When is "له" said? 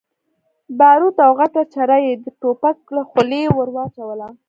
2.95-3.01